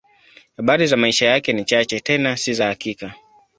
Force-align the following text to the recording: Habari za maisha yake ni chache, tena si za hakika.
Habari 0.57 0.87
za 0.87 0.97
maisha 0.97 1.25
yake 1.25 1.53
ni 1.53 1.65
chache, 1.65 1.99
tena 1.99 2.37
si 2.37 2.53
za 2.53 2.65
hakika. 2.65 3.13